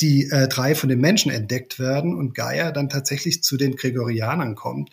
die 0.00 0.31
äh, 0.31 0.47
drei 0.49 0.75
von 0.75 0.88
den 0.88 1.00
Menschen 1.00 1.31
entdeckt 1.33 1.79
werden 1.79 2.14
und 2.14 2.35
Gaia 2.35 2.71
dann 2.71 2.88
tatsächlich 2.88 3.43
zu 3.43 3.57
den 3.57 3.76
Gregorianern 3.76 4.55
kommt 4.55 4.90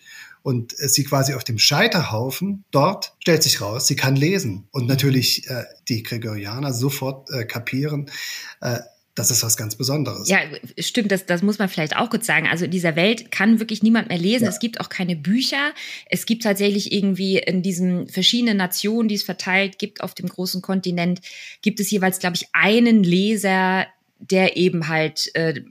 und 0.48 0.72
äh, 0.80 0.88
sie 0.88 1.04
quasi 1.04 1.34
auf 1.34 1.44
dem 1.44 1.58
Scheiterhaufen 1.58 2.64
dort 2.70 3.12
stellt 3.20 3.42
sich 3.42 3.60
raus, 3.60 3.86
sie 3.86 3.96
kann 3.96 4.16
lesen 4.16 4.66
und 4.70 4.86
natürlich 4.86 5.46
äh, 5.50 5.64
die 5.90 6.02
Gregorianer 6.02 6.72
sofort 6.72 7.28
äh, 7.28 7.44
kapieren, 7.44 8.10
äh, 8.62 8.78
das 9.14 9.30
ist 9.30 9.42
was 9.42 9.58
ganz 9.58 9.76
Besonderes. 9.76 10.26
Ja, 10.28 10.38
stimmt, 10.78 11.12
das, 11.12 11.26
das 11.26 11.42
muss 11.42 11.58
man 11.58 11.68
vielleicht 11.68 11.96
auch 11.96 12.08
kurz 12.08 12.24
sagen. 12.24 12.46
Also 12.46 12.64
in 12.64 12.70
dieser 12.70 12.96
Welt 12.96 13.30
kann 13.30 13.58
wirklich 13.58 13.82
niemand 13.82 14.08
mehr 14.08 14.16
lesen. 14.16 14.44
Ja. 14.44 14.50
Es 14.50 14.60
gibt 14.60 14.80
auch 14.80 14.88
keine 14.88 15.16
Bücher. 15.16 15.74
Es 16.08 16.24
gibt 16.24 16.44
tatsächlich 16.44 16.92
irgendwie 16.92 17.38
in 17.38 17.60
diesen 17.60 18.08
verschiedenen 18.08 18.56
Nationen, 18.56 19.08
die 19.08 19.16
es 19.16 19.24
verteilt 19.24 19.78
gibt 19.78 20.02
auf 20.02 20.14
dem 20.14 20.28
großen 20.28 20.62
Kontinent, 20.62 21.20
gibt 21.62 21.80
es 21.80 21.90
jeweils, 21.90 22.20
glaube 22.20 22.36
ich, 22.36 22.46
einen 22.52 23.02
Leser, 23.02 23.86
der 24.20 24.56
eben 24.56 24.86
halt 24.86 25.34
äh, 25.34 25.62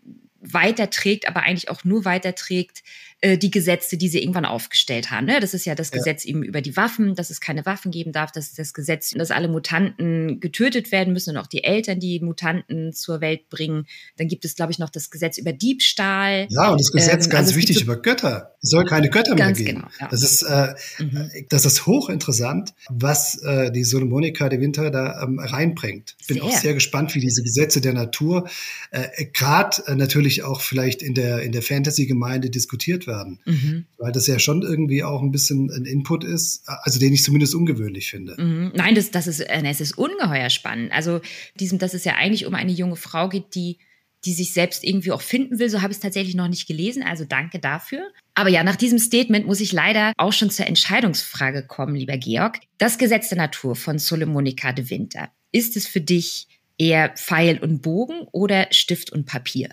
weiterträgt, 0.41 1.27
aber 1.27 1.43
eigentlich 1.43 1.69
auch 1.69 1.83
nur 1.83 2.05
weiterträgt, 2.05 2.83
äh, 3.21 3.37
die 3.37 3.49
Gesetze, 3.49 3.97
die 3.97 4.09
sie 4.09 4.21
irgendwann 4.21 4.45
aufgestellt 4.45 5.09
haben. 5.09 5.25
Ne? 5.25 5.39
Das 5.39 5.55
ist 5.55 5.65
ja 5.65 5.73
das 5.73 5.89
ja. 5.89 5.97
Gesetz 5.97 6.23
eben 6.23 6.43
über 6.43 6.61
die 6.61 6.77
Waffen, 6.77 7.15
dass 7.15 7.31
es 7.31 7.41
keine 7.41 7.65
Waffen 7.65 7.89
geben 7.89 8.11
darf, 8.11 8.31
das 8.31 8.47
ist 8.47 8.59
das 8.59 8.75
Gesetz, 8.75 9.09
dass 9.09 9.31
alle 9.31 9.47
Mutanten 9.47 10.39
getötet 10.39 10.91
werden 10.91 11.13
müssen 11.13 11.31
und 11.31 11.37
auch 11.37 11.47
die 11.47 11.63
Eltern, 11.63 11.99
die 11.99 12.19
Mutanten 12.19 12.93
zur 12.93 13.19
Welt 13.19 13.49
bringen. 13.49 13.87
Dann 14.17 14.27
gibt 14.27 14.45
es, 14.45 14.53
glaube 14.53 14.71
ich, 14.71 14.77
noch 14.77 14.91
das 14.91 15.09
Gesetz 15.09 15.39
über 15.39 15.51
Diebstahl. 15.51 16.45
Ja, 16.51 16.69
und 16.69 16.79
das 16.79 16.91
Gesetz 16.91 17.25
ähm, 17.25 17.31
ganz 17.31 17.47
also 17.47 17.59
wichtig 17.59 17.77
so 17.77 17.83
über 17.85 17.99
Götter. 17.99 18.53
Es 18.61 18.69
soll 18.69 18.85
keine 18.85 19.09
Götter 19.09 19.33
mehr 19.33 19.51
geben. 19.51 19.79
Genau, 19.79 19.87
ja. 19.99 20.09
Das 20.09 20.21
ist 20.21 20.43
äh, 20.43 20.75
mhm. 20.99 21.31
das 21.49 21.65
ist 21.65 21.87
hochinteressant, 21.87 22.75
was 22.89 23.41
äh, 23.41 23.71
die 23.71 23.83
Solomonika 23.83 24.47
de 24.47 24.59
Winter 24.59 24.91
da 24.91 25.23
ähm, 25.23 25.39
reinbringt. 25.39 26.15
Bin 26.27 26.37
sehr. 26.37 26.43
auch 26.43 26.51
sehr 26.51 26.73
gespannt, 26.75 27.15
wie 27.15 27.19
diese 27.19 27.41
Gesetze 27.41 27.81
der 27.81 27.93
Natur 27.93 28.47
äh, 28.91 29.25
gerade 29.33 29.81
äh, 29.87 29.95
natürlich 29.95 30.43
auch 30.43 30.61
vielleicht 30.61 31.01
in 31.01 31.15
der 31.15 31.41
in 31.41 31.51
der 31.51 31.63
Fantasy-Gemeinde 31.63 32.51
diskutiert 32.51 33.06
werden. 33.07 33.39
Mhm. 33.45 33.85
Weil 33.97 34.11
das 34.11 34.27
ja 34.27 34.37
schon 34.39 34.61
irgendwie 34.61 35.03
auch 35.03 35.21
ein 35.21 35.31
bisschen 35.31 35.71
ein 35.71 35.85
Input 35.85 36.23
ist, 36.23 36.63
also 36.65 36.99
den 36.99 37.13
ich 37.13 37.23
zumindest 37.23 37.55
ungewöhnlich 37.55 38.09
finde. 38.09 38.35
Mhm. 38.37 38.71
Nein, 38.75 38.95
das, 38.95 39.11
das 39.11 39.27
ist, 39.27 39.39
äh, 39.39 39.63
es 39.65 39.81
ist 39.81 39.97
ungeheuer 39.97 40.49
spannend. 40.49 40.91
Also 40.91 41.21
diesem, 41.59 41.79
dass 41.79 41.93
es 41.93 42.03
ja 42.03 42.15
eigentlich 42.15 42.45
um 42.45 42.53
eine 42.53 42.71
junge 42.71 42.97
Frau 42.97 43.29
geht, 43.29 43.55
die 43.55 43.79
die 44.25 44.33
sich 44.33 44.51
selbst 44.51 44.83
irgendwie 44.83 45.11
auch 45.11 45.21
finden 45.21 45.59
will. 45.59 45.69
So 45.69 45.81
habe 45.81 45.91
ich 45.91 45.97
es 45.97 46.01
tatsächlich 46.01 46.35
noch 46.35 46.47
nicht 46.47 46.67
gelesen. 46.67 47.03
Also 47.03 47.23
danke 47.23 47.59
dafür. 47.59 48.11
Aber 48.33 48.49
ja, 48.49 48.63
nach 48.63 48.75
diesem 48.75 48.99
Statement 48.99 49.45
muss 49.45 49.61
ich 49.61 49.71
leider 49.71 50.13
auch 50.17 50.33
schon 50.33 50.49
zur 50.49 50.67
Entscheidungsfrage 50.67 51.65
kommen, 51.65 51.95
lieber 51.95 52.17
Georg. 52.17 52.59
Das 52.77 52.97
Gesetz 52.97 53.29
der 53.29 53.37
Natur 53.37 53.75
von 53.75 53.99
Solomonika 53.99 54.73
de 54.73 54.89
Winter. 54.89 55.29
Ist 55.51 55.77
es 55.77 55.87
für 55.87 56.01
dich 56.01 56.47
eher 56.77 57.09
Pfeil 57.09 57.59
und 57.59 57.81
Bogen 57.81 58.27
oder 58.31 58.67
Stift 58.71 59.11
und 59.11 59.25
Papier? 59.25 59.69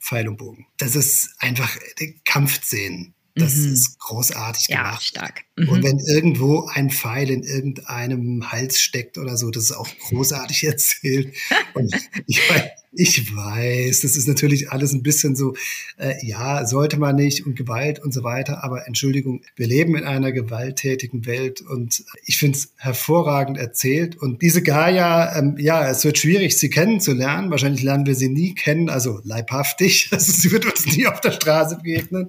Pfeil 0.00 0.28
und 0.28 0.36
Bogen. 0.36 0.66
Das 0.78 0.96
ist 0.96 1.34
einfach 1.38 1.76
Kampfszenen. 2.24 3.14
Das 3.36 3.54
mhm. 3.54 3.72
ist 3.72 3.98
großartig 4.00 4.68
gemacht. 4.68 4.94
Ja, 4.94 5.00
stark. 5.00 5.44
Mhm. 5.56 5.68
Und 5.68 5.84
wenn 5.84 5.98
irgendwo 5.98 6.66
ein 6.66 6.90
Pfeil 6.90 7.30
in 7.30 7.42
irgendeinem 7.42 8.50
Hals 8.50 8.80
steckt 8.80 9.18
oder 9.18 9.36
so, 9.36 9.50
das 9.50 9.64
ist 9.64 9.72
auch 9.72 9.88
großartig 10.08 10.64
erzählt. 10.64 11.36
Und 11.74 11.94
ich 12.26 12.38
weiß, 12.50 12.62
ich 12.92 13.36
weiß, 13.36 14.00
das 14.00 14.16
ist 14.16 14.26
natürlich 14.26 14.72
alles 14.72 14.92
ein 14.92 15.04
bisschen 15.04 15.36
so, 15.36 15.54
äh, 15.96 16.14
ja, 16.26 16.66
sollte 16.66 16.98
man 16.98 17.14
nicht 17.14 17.46
und 17.46 17.54
Gewalt 17.54 18.00
und 18.00 18.12
so 18.12 18.24
weiter, 18.24 18.64
aber 18.64 18.88
Entschuldigung, 18.88 19.42
wir 19.54 19.68
leben 19.68 19.94
in 19.94 20.04
einer 20.04 20.32
gewalttätigen 20.32 21.24
Welt 21.24 21.60
und 21.60 22.04
ich 22.24 22.38
finde 22.38 22.58
es 22.58 22.72
hervorragend 22.76 23.58
erzählt. 23.58 24.16
Und 24.16 24.42
diese 24.42 24.62
Gaia, 24.62 25.38
ähm, 25.38 25.54
ja, 25.58 25.88
es 25.88 26.04
wird 26.04 26.18
schwierig, 26.18 26.58
sie 26.58 26.68
kennenzulernen. 26.68 27.50
Wahrscheinlich 27.50 27.84
lernen 27.84 28.06
wir 28.06 28.16
sie 28.16 28.28
nie 28.28 28.54
kennen, 28.54 28.88
also 28.88 29.20
leibhaftig. 29.24 30.08
Also 30.20 30.32
sie 30.32 30.52
wird 30.52 30.66
uns 30.66 30.84
nie 30.96 31.06
auf 31.06 31.20
der 31.20 31.32
Straße 31.32 31.76
begegnen, 31.76 32.28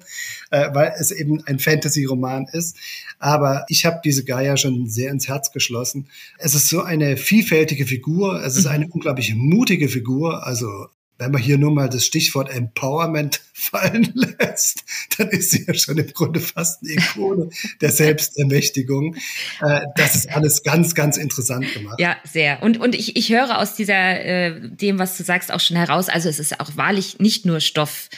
äh, 0.49 0.69
weil 0.73 0.93
es 0.97 1.11
eben 1.11 1.43
ein 1.45 1.59
Fantasy-Roman 1.59 2.47
ist. 2.53 2.77
Aber 3.19 3.65
ich 3.67 3.85
habe 3.85 3.99
diese 4.03 4.23
Gaia 4.23 4.57
schon 4.57 4.87
sehr 4.87 5.11
ins 5.11 5.27
Herz 5.27 5.51
geschlossen. 5.51 6.07
Es 6.37 6.55
ist 6.55 6.69
so 6.69 6.81
eine 6.81 7.17
vielfältige 7.17 7.85
Figur, 7.85 8.43
es 8.43 8.57
ist 8.57 8.65
eine 8.65 8.87
unglaublich 8.91 9.35
mutige 9.35 9.89
Figur 9.89 10.47
also 10.51 10.89
wenn 11.17 11.31
man 11.31 11.41
hier 11.41 11.57
nur 11.57 11.71
mal 11.71 11.87
das 11.87 12.05
Stichwort 12.05 12.53
Empowerment 12.53 13.39
fallen 13.53 14.11
lässt, 14.15 14.83
dann 15.17 15.29
ist 15.29 15.51
sie 15.51 15.63
ja 15.65 15.73
schon 15.73 15.97
im 15.97 16.11
Grunde 16.11 16.41
fast 16.41 16.81
eine 16.81 16.91
Ikone 16.91 17.49
der 17.79 17.91
Selbstermächtigung. 17.91 19.15
Äh, 19.61 19.81
das 19.95 20.15
ist 20.15 20.29
alles 20.29 20.63
ganz, 20.63 20.93
ganz 20.93 21.15
interessant 21.15 21.71
gemacht. 21.73 22.01
Ja, 22.01 22.17
sehr. 22.29 22.61
Und, 22.63 22.79
und 22.79 22.95
ich, 22.95 23.15
ich 23.15 23.31
höre 23.31 23.59
aus 23.59 23.75
dieser, 23.75 24.25
äh, 24.25 24.69
dem, 24.75 24.99
was 24.99 25.15
du 25.15 25.23
sagst, 25.23 25.53
auch 25.53 25.61
schon 25.61 25.77
heraus, 25.77 26.09
also 26.09 26.27
es 26.27 26.39
ist 26.39 26.59
auch 26.59 26.75
wahrlich 26.75 27.19
nicht 27.19 27.45
nur 27.45 27.61
Stoff 27.61 28.09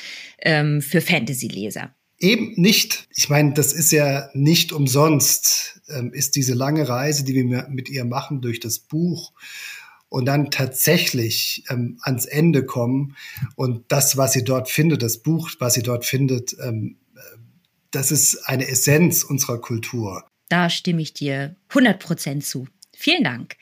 ähm, 0.42 0.82
für 0.82 1.02
Fantasy-Leser. 1.02 1.94
Eben 2.18 2.54
nicht. 2.56 3.10
Ich 3.16 3.30
meine, 3.30 3.54
das 3.54 3.74
ist 3.74 3.92
ja 3.92 4.30
nicht 4.34 4.72
umsonst, 4.72 5.82
ähm, 5.88 6.12
ist 6.14 6.36
diese 6.36 6.56
lange 6.56 6.90
Reise, 6.90 7.26
die 7.26 7.36
wir 7.36 7.68
mit 7.70 7.90
ihr 7.90 8.06
machen 8.06 8.42
durch 8.42 8.60
das 8.60 8.80
Buch 8.80 9.34
und 10.14 10.26
dann 10.26 10.52
tatsächlich 10.52 11.64
ähm, 11.72 11.98
ans 12.04 12.26
Ende 12.26 12.68
kommen 12.68 13.16
und 13.56 13.84
das, 13.88 14.16
was 14.16 14.34
sie 14.34 14.44
dort 14.44 14.70
findet, 14.70 15.02
das 15.02 15.18
Buch, 15.18 15.50
was 15.58 15.74
sie 15.74 15.82
dort 15.82 16.06
findet, 16.06 16.56
ähm, 16.64 16.98
das 17.90 18.12
ist 18.12 18.48
eine 18.48 18.68
Essenz 18.68 19.24
unserer 19.24 19.60
Kultur. 19.60 20.24
Da 20.50 20.70
stimme 20.70 21.02
ich 21.02 21.16
dir 21.16 21.56
100 21.70 21.98
Prozent 22.00 22.46
zu. 22.46 22.68
Vielen 22.96 23.24
Dank. 23.24 23.56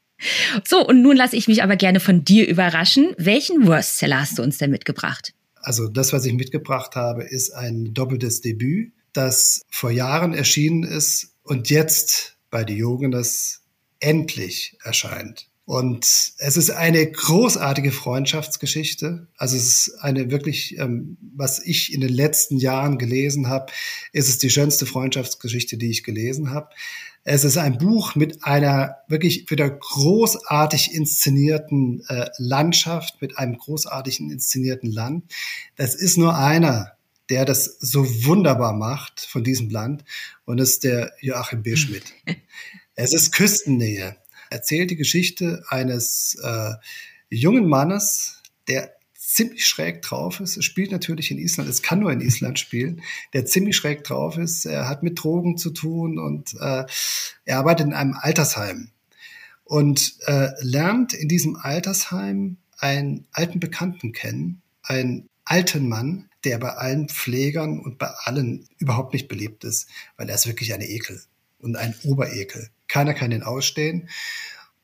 So, 0.67 0.85
und 0.85 1.01
nun 1.01 1.15
lasse 1.15 1.37
ich 1.37 1.47
mich 1.47 1.63
aber 1.63 1.77
gerne 1.77 2.01
von 2.01 2.25
dir 2.25 2.45
überraschen. 2.45 3.13
Welchen 3.17 3.65
Worstseller 3.65 4.19
hast 4.19 4.37
du 4.37 4.43
uns 4.43 4.57
denn 4.57 4.71
mitgebracht? 4.71 5.33
Also 5.55 5.87
das, 5.87 6.11
was 6.11 6.25
ich 6.25 6.33
mitgebracht 6.33 6.97
habe, 6.97 7.23
ist 7.23 7.51
ein 7.51 7.93
doppeltes 7.93 8.41
Debüt, 8.41 8.91
das 9.13 9.61
vor 9.69 9.89
Jahren 9.89 10.33
erschienen 10.33 10.83
ist 10.83 11.33
und 11.43 11.69
jetzt 11.69 12.35
bei 12.49 12.65
Diogenes 12.65 13.61
endlich 14.01 14.75
erscheint. 14.83 15.47
Und 15.71 16.33
es 16.37 16.57
ist 16.57 16.69
eine 16.71 17.09
großartige 17.09 17.93
Freundschaftsgeschichte. 17.93 19.27
Also 19.37 19.55
es 19.55 19.87
ist 19.87 20.01
eine 20.01 20.29
wirklich, 20.29 20.77
ähm, 20.77 21.15
was 21.33 21.65
ich 21.65 21.93
in 21.93 22.01
den 22.01 22.11
letzten 22.11 22.57
Jahren 22.57 22.97
gelesen 22.97 23.47
habe, 23.47 23.71
ist 24.11 24.27
es 24.27 24.37
die 24.37 24.49
schönste 24.49 24.85
Freundschaftsgeschichte, 24.85 25.77
die 25.77 25.89
ich 25.89 26.03
gelesen 26.03 26.51
habe. 26.51 26.71
Es 27.23 27.45
ist 27.45 27.55
ein 27.55 27.77
Buch 27.77 28.15
mit 28.15 28.43
einer 28.43 28.97
wirklich 29.07 29.49
wieder 29.49 29.69
großartig 29.69 30.93
inszenierten 30.93 32.03
äh, 32.09 32.25
Landschaft, 32.37 33.21
mit 33.21 33.37
einem 33.37 33.57
großartigen 33.57 34.29
inszenierten 34.29 34.91
Land. 34.91 35.31
Das 35.77 35.95
ist 35.95 36.17
nur 36.17 36.35
einer, 36.35 36.97
der 37.29 37.45
das 37.45 37.77
so 37.79 38.03
wunderbar 38.25 38.73
macht 38.73 39.21
von 39.21 39.45
diesem 39.45 39.69
Land 39.69 40.03
und 40.43 40.57
das 40.57 40.71
ist 40.71 40.83
der 40.83 41.13
Joachim 41.21 41.63
B. 41.63 41.77
Schmidt. 41.77 42.03
es 42.95 43.13
ist 43.13 43.31
Küstennähe 43.31 44.17
erzählt 44.51 44.91
die 44.91 44.95
Geschichte 44.95 45.63
eines 45.69 46.37
äh, 46.43 46.73
jungen 47.29 47.67
Mannes, 47.67 48.41
der 48.67 48.93
ziemlich 49.15 49.65
schräg 49.65 50.01
drauf 50.01 50.39
ist. 50.41 50.57
Es 50.57 50.65
spielt 50.65 50.91
natürlich 50.91 51.31
in 51.31 51.37
Island, 51.37 51.69
es 51.69 51.81
kann 51.81 51.99
nur 51.99 52.11
in 52.11 52.21
Island 52.21 52.59
spielen, 52.59 53.01
der 53.33 53.45
ziemlich 53.45 53.77
schräg 53.77 54.03
drauf 54.03 54.37
ist. 54.37 54.65
Er 54.65 54.89
hat 54.89 55.03
mit 55.03 55.23
Drogen 55.23 55.57
zu 55.57 55.71
tun 55.71 56.19
und 56.19 56.53
äh, 56.59 56.85
er 57.45 57.57
arbeitet 57.57 57.87
in 57.87 57.93
einem 57.93 58.13
Altersheim 58.19 58.91
und 59.63 60.15
äh, 60.25 60.49
lernt 60.59 61.13
in 61.13 61.29
diesem 61.29 61.55
Altersheim 61.55 62.57
einen 62.77 63.25
alten 63.31 63.59
Bekannten 63.59 64.11
kennen, 64.11 64.61
einen 64.83 65.29
alten 65.45 65.87
Mann, 65.87 66.29
der 66.43 66.57
bei 66.57 66.73
allen 66.73 67.07
Pflegern 67.07 67.79
und 67.79 67.97
bei 67.99 68.07
allen 68.07 68.67
überhaupt 68.79 69.13
nicht 69.13 69.27
beliebt 69.27 69.63
ist, 69.63 69.87
weil 70.17 70.27
er 70.27 70.35
ist 70.35 70.47
wirklich 70.47 70.73
eine 70.73 70.87
Ekel 70.87 71.21
und 71.59 71.77
ein 71.77 71.95
Oberekel. 72.03 72.69
Keiner 72.91 73.13
kann 73.13 73.31
ihn 73.31 73.41
ausstehen. 73.41 74.09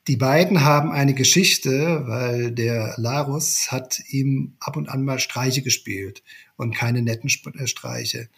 Die 0.08 0.16
beiden 0.16 0.64
haben 0.64 0.94
eine 0.94 1.14
Geschichte, 1.14 2.04
weil 2.08 2.54
der 2.54 2.94
Larus 2.96 3.70
hat 3.70 4.00
ihm 4.08 4.56
ab 4.62 4.78
und 4.78 4.88
an 4.88 5.04
mal 5.04 5.20
Streiche 5.20 5.62
gespielt 5.62 6.24
und 6.56 6.74
keine 6.74 7.02
netten 7.02 7.30
äh, 7.30 7.68
Streiche. 7.68 8.30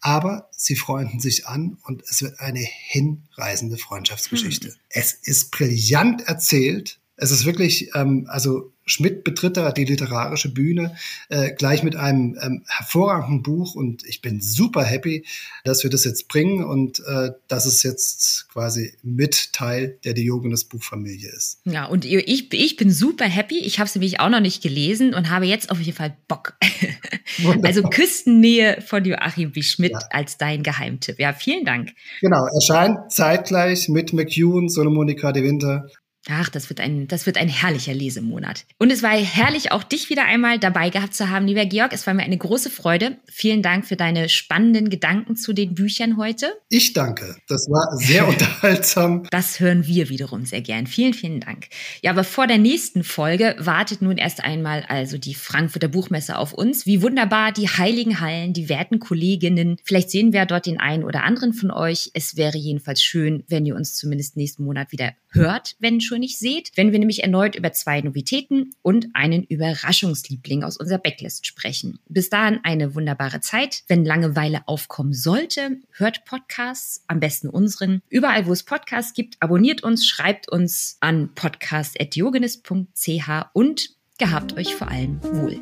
Aber 0.00 0.48
sie 0.52 0.76
freunden 0.76 1.18
sich 1.18 1.48
an 1.48 1.76
und 1.82 2.04
es 2.08 2.22
wird 2.22 2.38
eine 2.38 2.60
hinreißende 2.60 3.76
Freundschaftsgeschichte. 3.76 4.68
Hm. 4.68 4.74
Es 4.88 5.14
ist 5.14 5.50
brillant 5.50 6.22
erzählt. 6.28 7.00
Es 7.16 7.30
ist 7.30 7.46
wirklich, 7.46 7.90
ähm, 7.94 8.26
also 8.28 8.72
Schmidt 8.86 9.24
betritt 9.24 9.56
da 9.56 9.72
die 9.72 9.84
literarische 9.84 10.52
Bühne 10.52 10.94
äh, 11.28 11.52
gleich 11.52 11.82
mit 11.82 11.96
einem 11.96 12.38
ähm, 12.40 12.62
hervorragenden 12.68 13.42
Buch 13.42 13.74
und 13.74 14.06
ich 14.06 14.22
bin 14.22 14.40
super 14.40 14.84
happy, 14.84 15.24
dass 15.64 15.82
wir 15.82 15.90
das 15.90 16.04
jetzt 16.04 16.28
bringen 16.28 16.64
und 16.64 17.00
äh, 17.00 17.30
dass 17.48 17.66
es 17.66 17.82
jetzt 17.82 18.48
quasi 18.48 18.92
mit 19.02 19.52
Teil 19.52 19.98
der 20.04 20.14
Diogenes 20.14 20.64
Buchfamilie 20.64 21.28
ist. 21.30 21.60
Ja, 21.64 21.86
und 21.86 22.04
ich, 22.04 22.52
ich 22.52 22.76
bin 22.76 22.92
super 22.92 23.24
happy. 23.24 23.58
Ich 23.58 23.80
habe 23.80 23.88
es 23.88 23.94
nämlich 23.94 24.20
auch 24.20 24.28
noch 24.28 24.40
nicht 24.40 24.62
gelesen 24.62 25.14
und 25.14 25.30
habe 25.30 25.46
jetzt 25.46 25.70
auf 25.70 25.80
jeden 25.80 25.96
Fall 25.96 26.16
Bock. 26.28 26.54
also 27.62 27.82
Küstennähe 27.82 28.80
von 28.82 29.04
Joachim 29.04 29.50
B. 29.50 29.62
Schmidt 29.62 29.92
ja. 29.92 30.00
als 30.10 30.38
dein 30.38 30.62
Geheimtipp. 30.62 31.18
Ja, 31.18 31.32
vielen 31.32 31.64
Dank. 31.64 31.90
Genau, 32.20 32.46
erscheint 32.54 33.10
zeitgleich 33.10 33.88
mit 33.88 34.12
McEwen, 34.12 34.68
Solomonika 34.68 35.32
de 35.32 35.42
Winter 35.42 35.88
Ach, 36.28 36.48
das 36.48 36.68
wird 36.68 36.80
ein, 36.80 37.06
das 37.06 37.26
wird 37.26 37.36
ein 37.36 37.48
herrlicher 37.48 37.94
Lesemonat. 37.94 38.64
Und 38.78 38.90
es 38.90 39.02
war 39.02 39.12
herrlich, 39.12 39.70
auch 39.70 39.84
dich 39.84 40.10
wieder 40.10 40.24
einmal 40.24 40.58
dabei 40.58 40.90
gehabt 40.90 41.14
zu 41.14 41.30
haben, 41.30 41.46
lieber 41.46 41.66
Georg. 41.66 41.92
Es 41.92 42.06
war 42.06 42.14
mir 42.14 42.24
eine 42.24 42.36
große 42.36 42.68
Freude. 42.68 43.16
Vielen 43.30 43.62
Dank 43.62 43.86
für 43.86 43.96
deine 43.96 44.28
spannenden 44.28 44.90
Gedanken 44.90 45.36
zu 45.36 45.52
den 45.52 45.74
Büchern 45.74 46.16
heute. 46.16 46.52
Ich 46.68 46.92
danke. 46.92 47.36
Das 47.48 47.68
war 47.68 47.96
sehr 47.98 48.26
unterhaltsam. 48.28 49.22
Das 49.30 49.60
hören 49.60 49.86
wir 49.86 50.08
wiederum 50.08 50.44
sehr 50.44 50.62
gern. 50.62 50.86
Vielen, 50.86 51.14
vielen 51.14 51.40
Dank. 51.40 51.68
Ja, 52.02 52.10
aber 52.10 52.24
vor 52.24 52.48
der 52.48 52.58
nächsten 52.58 53.04
Folge 53.04 53.54
wartet 53.58 54.02
nun 54.02 54.18
erst 54.18 54.42
einmal 54.42 54.84
also 54.88 55.18
die 55.18 55.34
Frankfurter 55.34 55.88
Buchmesse 55.88 56.38
auf 56.38 56.52
uns. 56.52 56.86
Wie 56.86 57.02
wunderbar 57.02 57.52
die 57.52 57.68
heiligen 57.68 58.20
Hallen, 58.20 58.52
die 58.52 58.68
werten 58.68 58.98
Kolleginnen. 58.98 59.76
Vielleicht 59.84 60.10
sehen 60.10 60.32
wir 60.32 60.44
dort 60.46 60.66
den 60.66 60.80
einen 60.80 61.04
oder 61.04 61.22
anderen 61.22 61.52
von 61.52 61.70
euch. 61.70 62.10
Es 62.14 62.36
wäre 62.36 62.58
jedenfalls 62.58 63.02
schön, 63.02 63.44
wenn 63.48 63.64
ihr 63.64 63.76
uns 63.76 63.94
zumindest 63.94 64.36
nächsten 64.36 64.64
Monat 64.64 64.90
wieder 64.90 65.12
hört, 65.36 65.76
wenn 65.78 66.00
schon 66.00 66.15
nicht 66.18 66.38
seht, 66.38 66.72
wenn 66.74 66.92
wir 66.92 66.98
nämlich 66.98 67.22
erneut 67.22 67.54
über 67.54 67.72
zwei 67.72 68.00
Novitäten 68.00 68.74
und 68.82 69.08
einen 69.14 69.42
Überraschungsliebling 69.44 70.62
aus 70.64 70.76
unserer 70.76 70.98
Backlist 70.98 71.46
sprechen. 71.46 71.98
Bis 72.08 72.30
dahin 72.30 72.60
eine 72.62 72.94
wunderbare 72.94 73.40
Zeit. 73.40 73.82
Wenn 73.88 74.04
Langeweile 74.04 74.62
aufkommen 74.66 75.12
sollte, 75.14 75.78
hört 75.92 76.24
Podcasts, 76.24 77.04
am 77.06 77.20
besten 77.20 77.48
unseren. 77.48 78.02
Überall, 78.08 78.46
wo 78.46 78.52
es 78.52 78.62
Podcasts 78.62 79.14
gibt, 79.14 79.36
abonniert 79.40 79.82
uns, 79.82 80.06
schreibt 80.06 80.48
uns 80.48 80.96
an 81.00 81.30
podcast.diogenes.ch 81.34 83.28
und 83.52 83.90
gehabt 84.18 84.56
euch 84.56 84.74
vor 84.74 84.88
allem 84.88 85.22
wohl. 85.22 85.60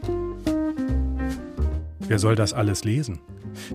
Wer 2.00 2.18
soll 2.18 2.36
das 2.36 2.52
alles 2.52 2.84
lesen? 2.84 3.20